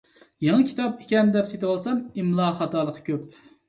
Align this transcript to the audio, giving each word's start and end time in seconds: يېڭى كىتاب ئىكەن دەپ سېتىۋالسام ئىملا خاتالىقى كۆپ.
يېڭى 0.45 0.65
كىتاب 0.69 1.03
ئىكەن 1.05 1.31
دەپ 1.37 1.53
سېتىۋالسام 1.53 2.03
ئىملا 2.11 2.53
خاتالىقى 2.61 3.11
كۆپ. 3.13 3.43